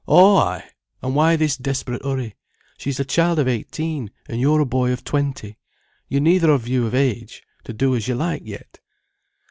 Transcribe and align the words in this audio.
"Oh 0.07 0.37
ay!—And 0.37 1.13
why 1.13 1.35
this 1.35 1.55
desperate 1.57 2.03
hurry? 2.03 2.33
She's 2.79 2.99
a 2.99 3.05
child 3.05 3.37
of 3.37 3.47
eighteen, 3.47 4.09
and 4.27 4.41
you're 4.41 4.59
a 4.61 4.65
boy 4.65 4.91
of 4.91 5.03
twenty. 5.03 5.59
You're 6.07 6.21
neither 6.21 6.49
of 6.49 6.67
you 6.67 6.87
of 6.87 6.95
age 6.95 7.43
to 7.65 7.73
do 7.73 7.95
as 7.95 8.07
you 8.07 8.15
like 8.15 8.41
yet." 8.43 8.79